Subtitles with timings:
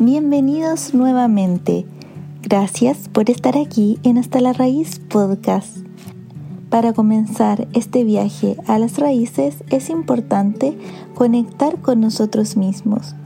[0.00, 1.84] Bienvenidos nuevamente.
[2.42, 5.78] Gracias por estar aquí en Hasta la Raíz Podcast.
[6.70, 10.78] Para comenzar este viaje a las raíces es importante
[11.16, 13.16] conectar con nosotros mismos.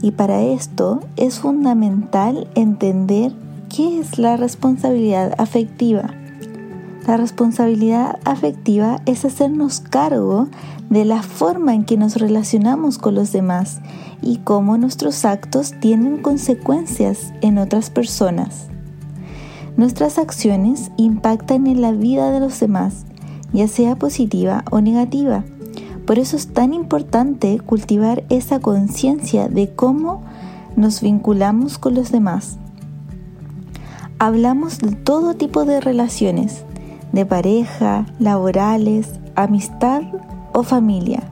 [0.00, 3.34] Y para esto es fundamental entender
[3.68, 6.14] qué es la responsabilidad afectiva.
[7.06, 10.48] La responsabilidad afectiva es hacernos cargo
[10.88, 13.80] de la forma en que nos relacionamos con los demás
[14.22, 18.68] y cómo nuestros actos tienen consecuencias en otras personas.
[19.76, 23.04] Nuestras acciones impactan en la vida de los demás,
[23.52, 25.44] ya sea positiva o negativa.
[26.06, 30.22] Por eso es tan importante cultivar esa conciencia de cómo
[30.74, 32.56] nos vinculamos con los demás.
[34.18, 36.64] Hablamos de todo tipo de relaciones,
[37.14, 40.02] de pareja, laborales, amistad
[40.52, 41.22] o familia.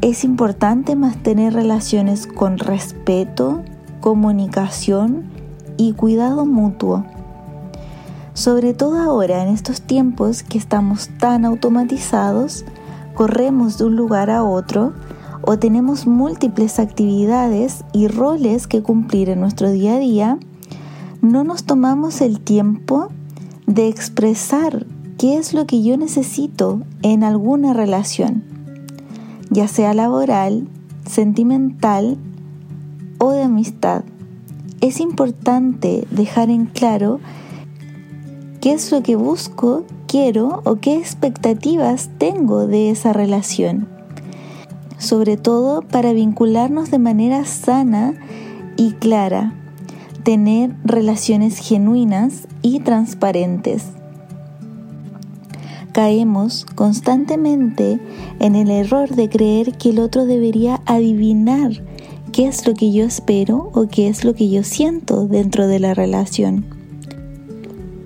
[0.00, 3.62] Es importante mantener relaciones con respeto,
[4.00, 5.24] comunicación
[5.76, 7.04] y cuidado mutuo.
[8.32, 12.64] Sobre todo ahora, en estos tiempos que estamos tan automatizados,
[13.14, 14.94] corremos de un lugar a otro
[15.42, 20.38] o tenemos múltiples actividades y roles que cumplir en nuestro día a día,
[21.20, 23.10] no nos tomamos el tiempo
[23.70, 24.84] de expresar
[25.16, 28.42] qué es lo que yo necesito en alguna relación,
[29.48, 30.66] ya sea laboral,
[31.08, 32.18] sentimental
[33.18, 34.02] o de amistad.
[34.80, 37.20] Es importante dejar en claro
[38.60, 43.86] qué es lo que busco, quiero o qué expectativas tengo de esa relación,
[44.98, 48.14] sobre todo para vincularnos de manera sana
[48.76, 49.54] y clara
[50.22, 53.86] tener relaciones genuinas y transparentes.
[55.92, 57.98] Caemos constantemente
[58.38, 61.82] en el error de creer que el otro debería adivinar
[62.32, 65.80] qué es lo que yo espero o qué es lo que yo siento dentro de
[65.80, 66.64] la relación.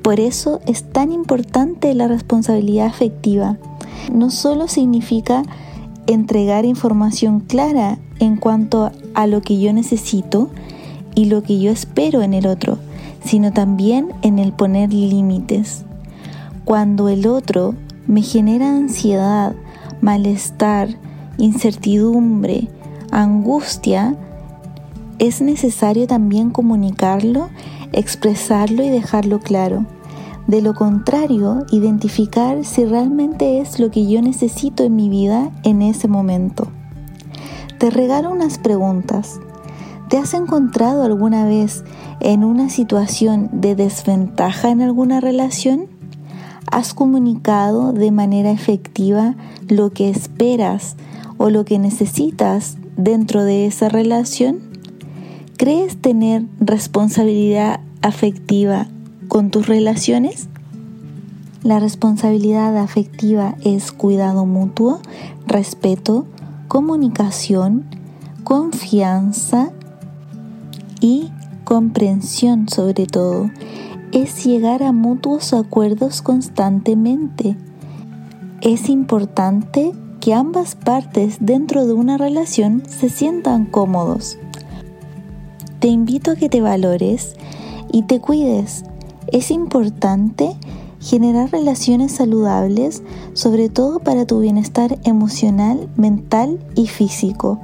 [0.02, 3.58] Por eso es tan importante la responsabilidad afectiva.
[4.12, 5.42] No solo significa
[6.06, 10.50] entregar información clara en cuanto a lo que yo necesito,
[11.14, 12.78] y lo que yo espero en el otro,
[13.24, 15.84] sino también en el poner límites.
[16.64, 17.74] Cuando el otro
[18.06, 19.54] me genera ansiedad,
[20.00, 20.88] malestar,
[21.38, 22.68] incertidumbre,
[23.10, 24.16] angustia,
[25.18, 27.48] es necesario también comunicarlo,
[27.92, 29.86] expresarlo y dejarlo claro.
[30.46, 35.80] De lo contrario, identificar si realmente es lo que yo necesito en mi vida en
[35.80, 36.68] ese momento.
[37.78, 39.40] Te regalo unas preguntas.
[40.14, 41.82] ¿Te has encontrado alguna vez
[42.20, 45.88] en una situación de desventaja en alguna relación?
[46.70, 49.34] ¿Has comunicado de manera efectiva
[49.66, 50.94] lo que esperas
[51.36, 54.60] o lo que necesitas dentro de esa relación?
[55.56, 58.86] ¿Crees tener responsabilidad afectiva
[59.26, 60.46] con tus relaciones?
[61.64, 65.00] La responsabilidad afectiva es cuidado mutuo,
[65.48, 66.24] respeto,
[66.68, 67.84] comunicación,
[68.44, 69.72] confianza
[71.04, 71.30] y
[71.64, 73.50] comprensión sobre todo
[74.12, 77.58] es llegar a mutuos acuerdos constantemente.
[78.62, 84.38] Es importante que ambas partes dentro de una relación se sientan cómodos.
[85.78, 87.34] Te invito a que te valores
[87.92, 88.84] y te cuides.
[89.30, 90.56] Es importante
[91.00, 93.02] generar relaciones saludables,
[93.34, 97.60] sobre todo para tu bienestar emocional, mental y físico.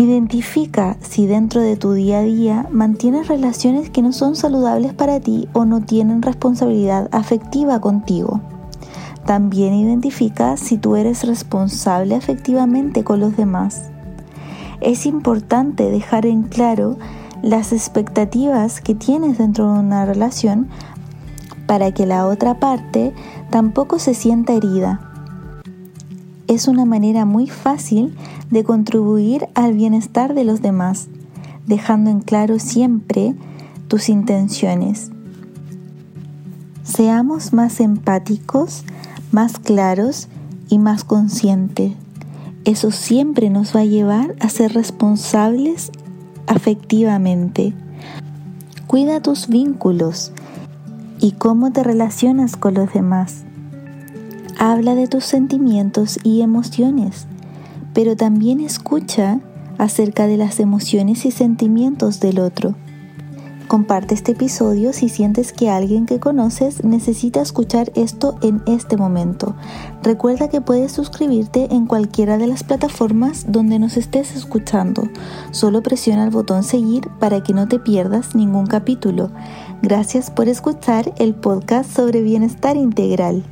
[0.00, 5.18] Identifica si dentro de tu día a día mantienes relaciones que no son saludables para
[5.18, 8.40] ti o no tienen responsabilidad afectiva contigo.
[9.26, 13.90] También identifica si tú eres responsable afectivamente con los demás.
[14.80, 16.96] Es importante dejar en claro
[17.42, 20.68] las expectativas que tienes dentro de una relación
[21.66, 23.12] para que la otra parte
[23.50, 25.07] tampoco se sienta herida
[26.48, 28.16] es una manera muy fácil
[28.50, 31.08] de contribuir al bienestar de los demás,
[31.66, 33.34] dejando en claro siempre
[33.86, 35.10] tus intenciones.
[36.82, 38.84] Seamos más empáticos,
[39.30, 40.28] más claros
[40.70, 41.92] y más conscientes.
[42.64, 45.92] Eso siempre nos va a llevar a ser responsables
[46.46, 47.74] afectivamente.
[48.86, 50.32] Cuida tus vínculos
[51.20, 53.44] y cómo te relacionas con los demás.
[54.60, 57.28] Habla de tus sentimientos y emociones,
[57.94, 59.38] pero también escucha
[59.78, 62.74] acerca de las emociones y sentimientos del otro.
[63.68, 69.54] Comparte este episodio si sientes que alguien que conoces necesita escuchar esto en este momento.
[70.02, 75.04] Recuerda que puedes suscribirte en cualquiera de las plataformas donde nos estés escuchando.
[75.52, 79.30] Solo presiona el botón seguir para que no te pierdas ningún capítulo.
[79.82, 83.44] Gracias por escuchar el podcast sobre bienestar integral.